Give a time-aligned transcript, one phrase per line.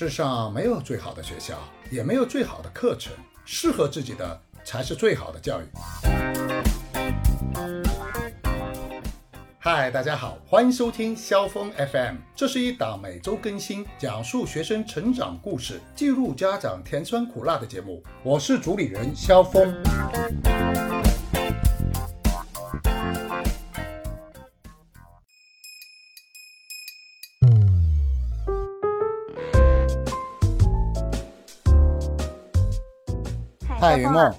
[0.00, 1.58] 世上没有最好的学校，
[1.90, 3.12] 也没有最好的课程，
[3.44, 5.64] 适合自己的才是最好的教育。
[9.58, 18.00] 嗨，大家好，欢迎收听萧峰 FM，这是一档每周更新、讲述学生成长故事、记录家长甜酸苦辣的节目。
[18.22, 19.74] 我是主理人萧峰。
[33.80, 34.34] 嗨，云梦。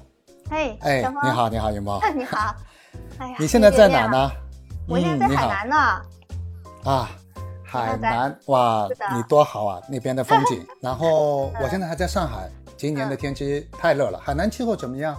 [0.49, 1.29] 嘿，哎，你。
[1.29, 1.99] 好，你好，云梦。
[2.13, 2.53] 你好。
[3.20, 4.05] 哎呀， 你现在在哪？
[4.07, 4.31] 呢？
[4.88, 5.75] 我现在在海南呢。
[6.84, 7.09] 啊，
[7.63, 10.65] 海南哇，你多好啊，那边的风景。
[10.81, 14.20] 然后我现在还在上海，今年的天气太热了。
[14.21, 15.15] 海南气候怎么样？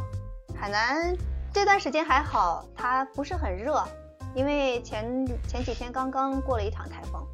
[0.55, 1.16] 海南
[1.52, 3.82] 这段时间还好，它不是很热，
[4.34, 7.27] 因为前前几天刚刚过了一场台风。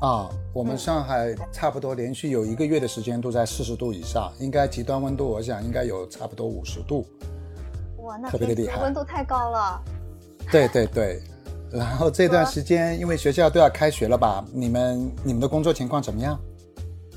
[0.00, 7.06] 啊，我们嗯上海差不多连续有一个月的时间都在四十度以上，应该极端温度，我想应该有差不多五十度。
[7.98, 9.82] 哇，那特别的厉害温度太高了。
[10.50, 11.22] 对对对。
[11.70, 14.42] 然后这段时间，因为学校都要开学了吧？
[14.54, 16.40] 你们你们的工作情况怎么样？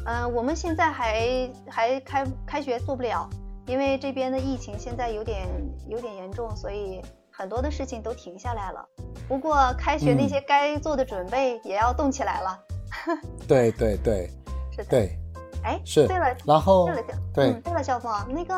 [0.06, 3.30] 嗯、我们现在还还开开学做不了，
[3.68, 5.48] 因为这边的疫情现在有点
[5.88, 8.86] 有点严重，所以很多的事情都停下来了。
[9.26, 12.60] 不过开学那嗯些该做的准备也要动起来了。
[13.48, 14.30] 对对对
[14.72, 14.86] 是的。
[14.86, 15.18] 对，
[15.64, 17.02] 哎，是对了，然后对了，
[17.34, 18.54] 对嗯，对了，小峰，那个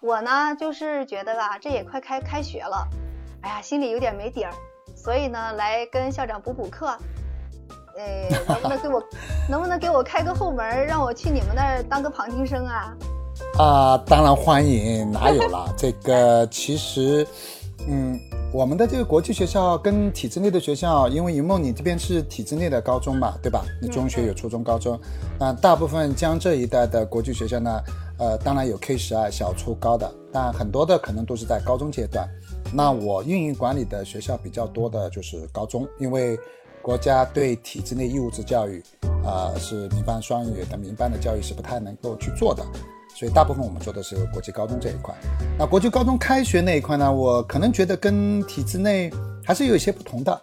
[0.00, 2.86] 我呢，就是觉得吧，这也快开开学了，
[3.42, 4.52] 哎呀，心里有点没底儿，
[4.96, 6.96] 所以呢，来跟校长补补课。
[7.96, 9.02] 呃，能不能给我，
[9.50, 12.96] 能不能给我开个后门，让我去你们那儿当个旁听生啊？
[13.58, 15.66] 啊，当然欢迎，哪有啦？
[15.76, 17.26] 这个其实，
[17.88, 18.18] 嗯，
[18.52, 23.64] 我们的这个国际学校跟体制内的学校，因为云梦你这边是体制内的高中嘛，对吧？
[23.80, 24.98] 你中学有初中、高中，
[25.38, 27.80] 那大部分江浙一带的国际学校呢，
[28.18, 32.28] 呃，当然有 K 十二小、初、高的，但很多的可能都是在高中阶段。
[32.74, 36.36] 那我运营管理的学校比较多的就是高中，因为
[36.82, 38.82] 国家对体制内义务制教育，
[39.24, 42.66] 呃，是民办双语的民办的教育是不太能够去做的。
[43.20, 45.14] 所以大部分我们做的是国际高中这一块。
[45.58, 49.12] 那国际高中开学那一块呢，我可能觉得跟体制内
[49.44, 50.40] 还是有一些不同的。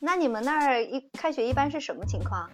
[0.00, 2.46] 那你们那儿一开学一般是什么情况？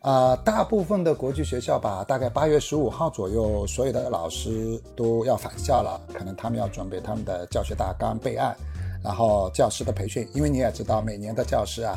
[0.00, 8.56] 呃，大部分的国际学校吧，大概八月十五号左右，所有的老师都要返校了，可能他们要准备他们的教学大纲备案，
[9.04, 11.96] 然后教师的培训，因为你也知道，每年的教师啊，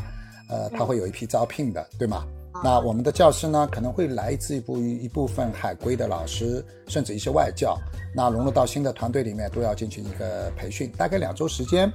[0.52, 2.24] 呃，他会有一批招聘的，对吗？
[2.62, 7.78] 那我们的教师呢，可能会来自于部一部分海归的老师，甚至一些外教，
[8.14, 11.92] 那融入到新的团队里面，都要进行一个培训，大概两周时间。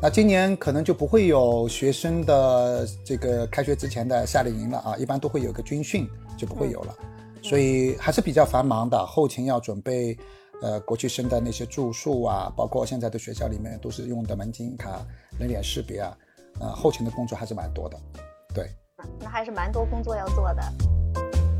[0.00, 6.96] 那今年可能就不会有学生的这个开学之前的夏令营了啊，一般都会有个军训，就不会有了，
[7.42, 9.04] 所以还是比较繁忙的。
[9.04, 10.16] 后勤要准备，
[10.62, 15.04] 呃，国际生的那些住宿啊，包括现在的学校里面都是用的门禁卡、
[15.38, 16.16] 人脸识别啊，
[16.60, 17.96] 呃，后勤的工作还是蛮多的。
[18.54, 18.68] 对，
[19.20, 20.62] 那还是蛮多工作要做的。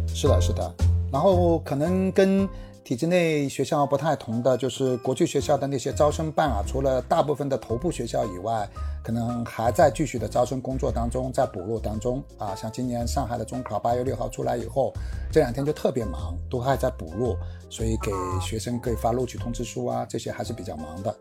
[0.09, 0.75] 是的，是的。
[1.13, 2.49] 然后可能跟
[2.85, 8.69] 体制内学校不太同的，就是国际学校的那些招生办啊，除了大部分的头部学校以外，
[9.05, 12.55] 可能还在继续的招生工作当中，在补录当中啊。
[12.55, 14.93] 像今年上海的中考八月六号出来以后，
[15.31, 17.37] 这两天就特别忙，都还在补录，
[17.71, 18.11] 所以给
[18.41, 21.17] 学生可以发录取通知书啊，这些还是比较忙的。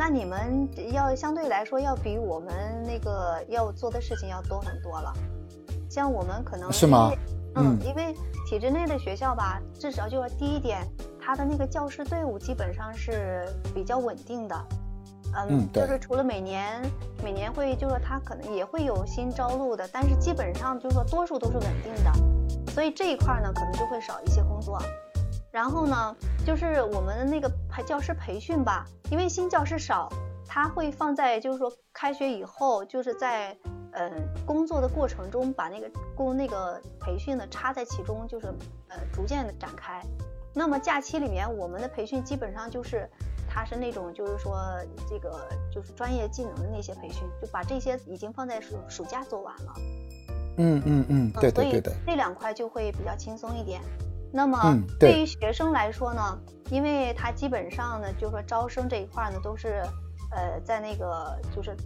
[0.00, 5.12] 哦，那你们要相对来说要比我们那个要做的事情要多很多了。
[5.90, 7.12] 像我们可能是吗
[7.56, 8.14] 嗯，嗯因为
[8.48, 10.86] 体制内的学校吧，至少就是第一点，
[11.20, 14.56] 它的那个教师队伍基本上是比较稳定的。
[15.34, 16.80] 嗯，嗯就是除了每年
[17.22, 24.80] 每年会，就是说他可能也会有新招录的，但是基本上就是说多数都是稳定的，所以这一块儿呢可能就会少一些工作。
[25.52, 26.16] 然后呢，
[26.46, 30.08] 就是我们的那个培教师培训吧，因为新教师少，
[30.46, 33.56] 他会放在就是说开学以后，就是在
[33.92, 34.10] 呃
[34.46, 38.46] 工作的过程中把那个工那个培训呢插在其中，就是
[38.88, 40.00] 呃逐渐的展开。
[40.54, 43.08] 那么假期里面，我们的培训基本上就是，
[43.48, 44.56] 它是那种就是说
[45.08, 49.74] 这个就是专业技能的那些培训，就把这些已经放在暑暑假做完了。
[50.58, 53.80] 嗯嗯嗯，对对对的所以，这两块就会比较轻松一点。
[54.32, 56.38] 那么嗯对对于学生来说呢，
[56.70, 59.82] 因为他基本上呢，就是说招生这一块呢，都是
[60.30, 61.76] 呃在那个就是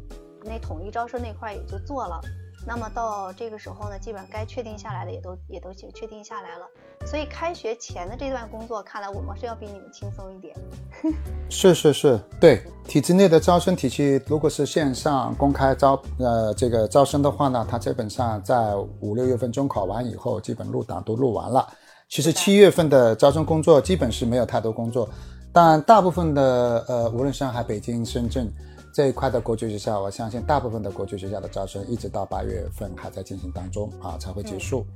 [0.44, 2.20] 那统一招生那块也就做了。
[2.66, 6.66] 那么到这个时候呢，基本上该确定下来的也都也都确确定下来了。
[7.04, 10.56] 所以开学前的这段工作，看来我们是要比你们轻松一点。
[11.50, 21.68] 是是是，对体制内的招生体系，如果是线上公开招呃这个招生的话呢，它基本上在五六月份中考完以后，基本入档都录完了。
[22.14, 25.08] 其实七月份的招生工作基本是没有太多工作，
[25.52, 28.48] 但大部分的呃，无论上海、北京、深圳
[28.92, 34.86] 这一块的国际学校，我相信大部分的国际学校的招生一直到八月份还在进行当中啊，才会结束。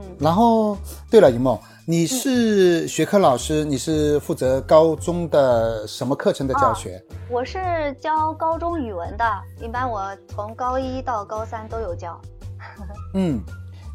[0.00, 0.76] 嗯，然后，
[1.08, 7.00] 对了，一梦，你是学科老师，你是负责高中的什么课程的教学？
[7.30, 9.24] 我是教高中语文的，
[9.62, 12.20] 一般我从高一到高三都有教。
[13.14, 13.40] 嗯，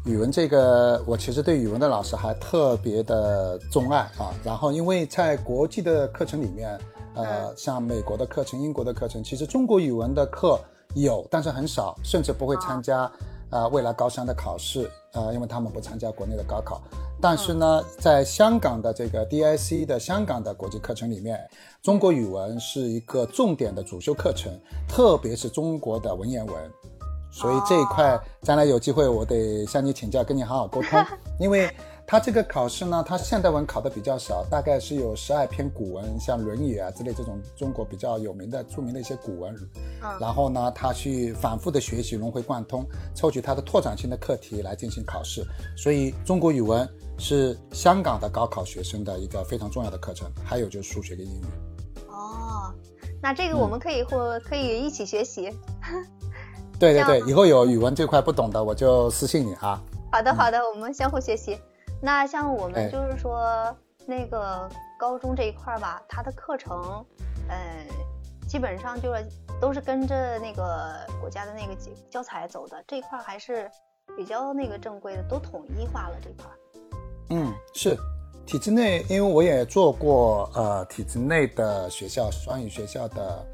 [0.04, 4.34] 语文这个，我其实对语文的老师还特别的钟爱啊。
[4.42, 6.76] 然后，因为在国际的课程里面，
[7.14, 10.58] 呃，像美国的课程、英国的课程，其实中国语文的课
[10.94, 13.10] 有，但是很少，甚至不会参加。
[13.50, 16.80] 啊，未来高三的考试，呃，因为他们不参加国内的高考，
[17.20, 21.38] 但是呢，在香港的这个 DIC 的香港的国际课程里面，
[21.82, 24.58] 中国语文是一个重点的主修课程，
[24.88, 26.56] 特别是中国的文言文，
[27.32, 31.04] 所以这一块将来有机会我得向你请教，跟你好好沟通，
[31.40, 31.68] 因为。
[32.04, 39.54] 他这个考试呢，他现代文考的比较少，大概是有十二篇古文，像《论语》啊之类这种中国比较有名的、著名的一些古文。
[40.02, 40.18] 嗯。
[40.20, 42.84] 然后呢，他去反复的学习，融会贯通，
[43.14, 45.42] 抽取他的拓展性的课题来进行考试。
[45.74, 46.86] 所以，中国语文
[47.18, 50.30] 是香港的高考学生的一个非常重要的课程。
[50.44, 51.44] 还有就是数学跟英语。
[52.08, 52.74] 哦，
[53.22, 55.50] 那这个我们可以或可以一起学习。
[56.82, 59.80] 对对对，以后有语文这块不懂的，我就私信你啊。
[60.10, 61.56] 好的好的，我们相互学习。
[62.00, 63.72] 那像我们就是说
[64.04, 64.68] 那个
[64.98, 67.06] 高中这一块吧，它的课程，
[67.48, 67.86] 呃，
[68.48, 69.24] 基本上就是
[69.60, 73.70] 都是跟着那个国家的那个教教材走的，这一块还是
[74.16, 76.50] 比较那个正规的，都统一化了这块。
[77.30, 77.96] 嗯，是
[78.44, 83.46] 体制内，因为我也做过呃体制内的学校双语学校的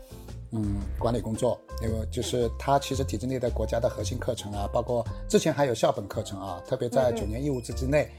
[0.53, 8.11] 嗯管理工作，因为就是它其实体制内的国家的核心课程啊，包括之前还有校本课程啊，特别在九年义务制之内。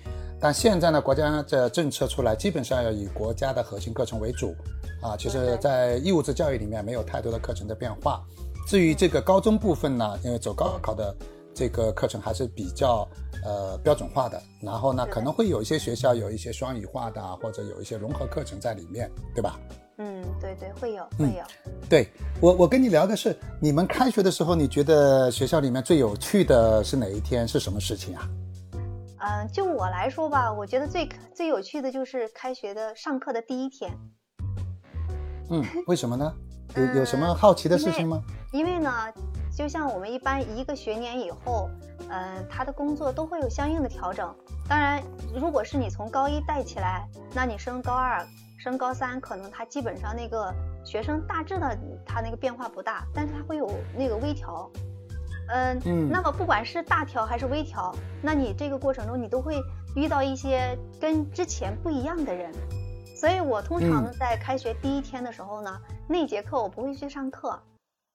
[0.42, 4.56] 但现在呢，国家的政策出来，基本上要以国家的核心课程为主，
[5.02, 8.24] 啊，其实，在义务制教育里面没有太多的课程的变化。
[8.66, 11.14] 至于这个高中部分呢，因为走高考的
[11.54, 13.06] 这个课程还是比较
[13.44, 19.60] 呃标准化的，然后呢，可能会有一些学校有一些双语化的，或者有一些融合课程在里面，对吧？
[20.00, 21.44] 嗯，对对，会有会有。
[21.90, 22.10] 对
[22.42, 27.48] 我我跟你聊的是，你们开学的时候，你觉得学校里面最有趣的是哪一天？
[27.48, 28.28] 是什么事情啊？
[29.22, 33.92] 嗯，就我来说吧，我觉得最最有趣的就是开学的上课的第一天。
[35.50, 36.34] 嗯，为什么呢？
[36.78, 38.22] 有有什么好奇的事情吗？
[38.54, 38.92] 因为呢，
[39.54, 41.68] 就像我们一般一个学年以后，
[42.10, 44.34] 嗯，他的工作都会有相应的调整。
[44.69, 45.04] 当然，
[45.36, 48.25] 如果是你从高一带起来，那你升高二、
[48.60, 50.54] 升高三，可能他基本上那个
[50.86, 53.68] 学生大致的他那个变化不大，但是他会有
[53.98, 54.70] 那个微调。
[55.52, 57.92] 嗯，那么不管是大调还是微调，
[58.22, 59.60] 那你这个过程中你都会
[59.96, 62.54] 遇到一些跟之前不一样的人，
[63.16, 67.60] 所以我通常呢在开学第一天的时候呢，那节课我不会去上课，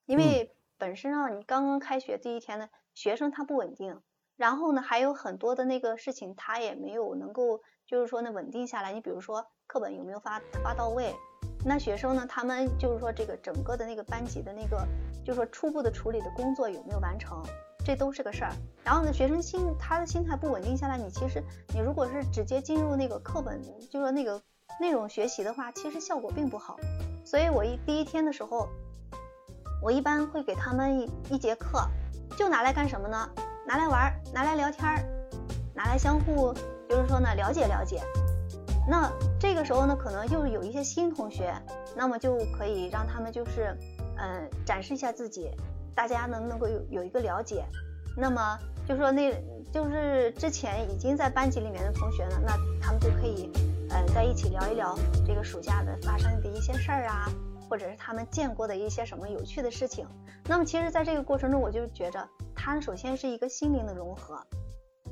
[0.07, 4.01] 因为本身上你刚刚开学第一天呢，学生他不稳定，
[4.37, 11.15] 然后呢还有很多的那个事情他也没有能够就是说呢稳定下来，你比如说课本有没有发发到位。
[11.67, 12.27] 那学生呢？
[12.29, 14.87] 他们就是说，这个整个的那个班级的那个，
[15.25, 17.43] 就是说初步的处理的工作有没有完成，
[17.87, 18.53] 这都是个事儿。
[18.85, 21.43] 然后呢，学生心他的心态不稳定下来，你其实
[21.73, 23.59] 你如果是直接进入那个课本，
[23.91, 24.39] 就说那个
[24.79, 26.77] 内容学习的话，其实效果并不好。
[27.25, 28.69] 所以我一第一天的时候，
[29.83, 31.81] 我一般会给他们一一节课，
[32.37, 33.31] 就拿来干什么呢？
[33.67, 35.03] 拿来玩，拿来聊天儿，
[35.75, 36.53] 拿来相互
[36.95, 38.01] 就是说呢了解了解。
[38.89, 39.11] 那
[39.41, 41.53] 这个时候呢，可能又有一些新同学，
[41.97, 43.77] 那么就可以让他们就是，
[44.17, 45.51] 嗯，展示一下自己，
[45.95, 47.65] 大家能能够有有一个了解。
[48.17, 49.33] 那么就说那，
[49.73, 53.51] 就是之前已经在班级里面的同学呢，那他们就可以，
[53.91, 54.97] 呃，在一起聊一聊
[55.27, 57.29] 这个暑假的发生的一些事儿啊，
[57.69, 60.07] 或者是他们见过的一些什么有趣的事情。
[60.47, 64.35] 那么其实，在这个过程中，我就觉着，它首先是一个心灵的融合，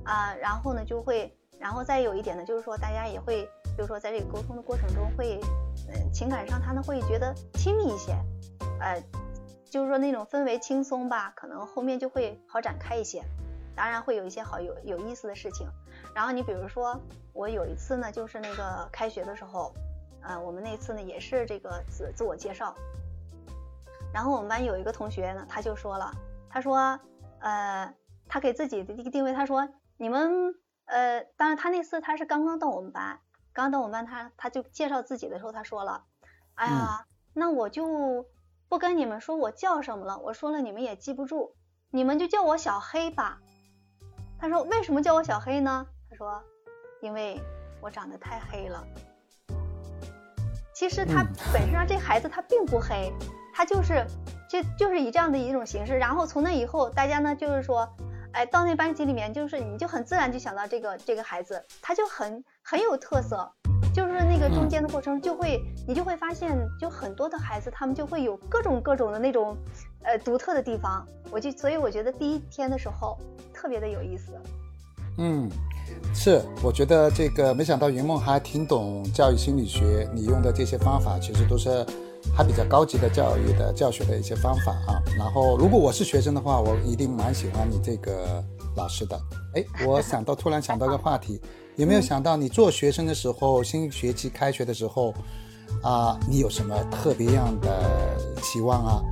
[0.05, 3.49] 啊，然后呢就会，然后再有一点呢，就是说大家也会。
[3.75, 5.41] 就是说，在这个沟通的过程中，会，
[5.89, 8.13] 嗯，情感上他呢会觉得亲密一些，
[8.79, 9.03] 呃，
[9.71, 13.23] 就是说那种氛围轻松吧，可能后面就会好展开一些。
[13.75, 15.67] 当然会有一些好有有意思的事情。
[16.15, 17.01] 然后你比如说，
[17.33, 19.73] 我有一次呢，就是那个开学的时候，
[20.21, 22.75] 呃，我们那次呢也是这个自自我介绍。
[24.13, 26.13] 然后我们班有一个同学呢，他就说了，
[26.51, 27.01] 他说，
[27.39, 27.91] 呃，
[28.29, 29.67] 他给自己的一个定位，他说，
[29.97, 30.55] 你们
[30.87, 33.21] 呃，当然他那次他是刚刚到我们班，
[33.53, 36.05] 刚到我们班，他他就介绍自己的时候，他说了，
[36.55, 38.27] 哎呀，那我就
[38.69, 41.55] 不跟你们说我叫什么了，我说了你们也记不住，
[41.91, 43.41] 你们就叫我小黑吧。
[44.39, 45.87] 他说为什么叫我小黑呢？
[46.11, 46.43] 他说，
[47.01, 47.41] 因为
[47.81, 48.85] 我长得太黑了。
[50.75, 51.23] 其实他
[51.53, 53.13] 本身上这孩子他并不黑，
[53.55, 54.05] 他就是
[54.49, 55.97] 就就是以这样的一种形式。
[55.97, 57.89] 然后从那以后，大家呢就是说，
[58.33, 63.51] 哎，到那班级里面，就是你就很自然就想到这个这个孩子，他就很很有特色。
[63.95, 69.55] 就是那个中间的过程，就会你就会发现，就很多的孩子他们就会有各种各种的那种
[70.03, 71.07] 呃独特的地方。
[71.31, 73.19] 我就所以我觉得第一天的时候
[73.53, 74.33] 特别的有意思。
[75.19, 75.47] 嗯。
[76.15, 81.85] 是，我觉得这个没想到云梦还挺懂教育心理学，你用的这些方法其实都是
[82.37, 85.03] 还比较高级的教育的教学的一些方法啊。
[85.19, 88.45] 然后，如果我是学生的话，我一定蛮喜欢你这个
[88.77, 89.19] 老师的。
[89.55, 91.41] 哎，我想到突然想到个话题，
[91.77, 95.15] 有没有想到你做学生的时候，新学期开学的时候
[95.83, 99.03] 啊，你有什么特别样的期望啊？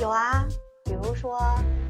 [0.00, 0.46] 有啊，
[0.84, 1.89] 比如说，嗯，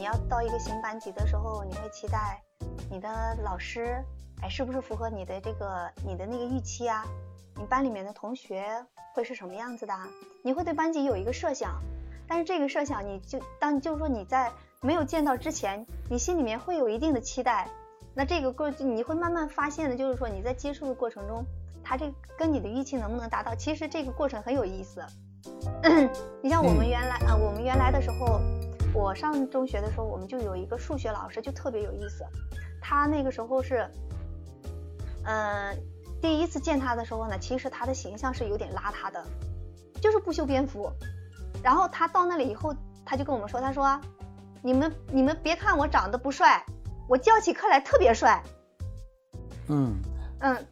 [0.00, 2.42] 你要到一个新班级的时候，你会期待。
[2.90, 4.02] 你的老师，
[4.40, 7.04] 哎，是不是符合你的这个你的那个预期啊？
[7.56, 8.64] 你班里面的同学
[9.14, 9.92] 会是什么样子的？
[10.42, 11.82] 你会对班级有一个设想，
[12.26, 17.68] 但是这个设想，你就当就是说你在没有见到之前，你心里面会有一定的期待。
[18.14, 21.44] 那这个过，你会慢慢发现的，就是说你在接触的过程中，
[21.84, 23.54] 他这跟你的预期能不能达到？
[23.54, 25.04] 其实这个过程很有意思。
[26.42, 28.40] 你像我们原来啊，我们原来的时候，
[28.92, 32.24] 我上中学的时候，我们就有一个数学老师，就特别有意思。
[32.80, 33.88] 他那个时候是，
[35.24, 35.76] 嗯，
[36.20, 39.24] 第一次见他的时候呢，其实他的形象是有点邋遢的，
[40.00, 40.90] 就是不修边幅。
[41.62, 44.00] 然后他到那里以后，他就跟我们说：“他说，
[44.62, 46.64] 你们你们别看我长得不帅，
[47.08, 48.42] 我教起课来特别帅。”
[49.68, 49.94] 嗯
[50.40, 50.66] 嗯，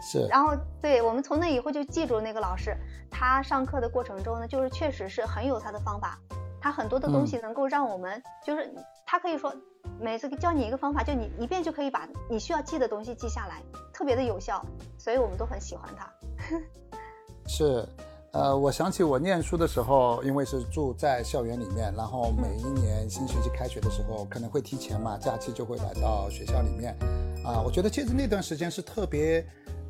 [0.00, 0.26] 是。
[0.28, 2.74] 然后对我们从那以后就记住那个老师，
[3.10, 6.18] 他上课的过程中呢，就是确实是很有他的方法，
[6.60, 8.72] 他很多的东西能够让我们，就是
[9.06, 9.54] 它可以说。
[9.98, 13.62] 每次教你一个方法，就你一遍就可以把你需要记的东西记下来，
[13.92, 14.64] 特别的有效，
[14.98, 16.10] 所以我们都很喜欢它。
[17.46, 17.86] 是，
[18.32, 26.94] 呃，我想起我念书的时候，因为是住在校园里面，然后每一年新学期开学的时候，可能会提前嘛，假期就会来到学校里面。
[27.44, 29.44] 啊，我觉得其实那段时间是特别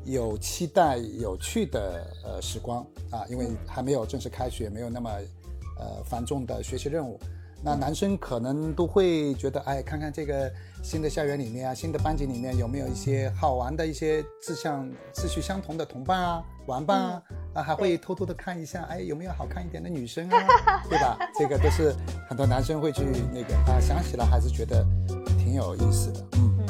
[0.05, 5.09] 有期待、有趣的呃时光啊，因为还没有正式开学，没有那么
[5.81, 7.19] 呃繁重的学习任务。
[7.63, 17.23] 那男生可能都会觉得，哎，看看这个新的校园里面啊，新的班级里面有没有一些好玩的一些志向、志趣相同的同伴啊、玩伴啊，
[17.53, 20.39] 啊，还会偷偷的看一下，哎，有没有好看一点的女生啊，
[20.89, 21.19] 对吧？
[21.37, 21.93] 这个都是
[22.27, 24.83] 很多男生会去那个啊，想起来还是觉得
[25.37, 26.60] 挺有意思的，嗯。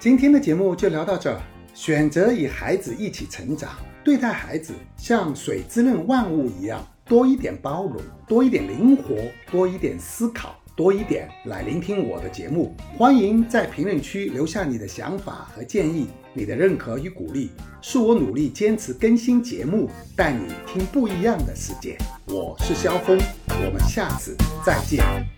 [0.00, 1.36] 今天的节目就聊到这。
[1.74, 3.70] 选择与孩子一起成长，
[4.04, 9.16] 对待孩子像水滋润万物一样，多一点包容，多一点灵活，
[9.50, 12.74] 多一点思考，多一点来聆听我的节目。
[12.96, 17.50] 欢迎在评论区留下你的想法和建议，你的认可与鼓励
[17.80, 21.96] 是我努力坚持更新节目，带你听不一样的世界。
[22.26, 25.37] 我是肖峰，我们下次再见。